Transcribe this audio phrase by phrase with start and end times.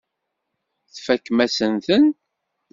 [0.95, 2.05] Tfakem-asent-ten.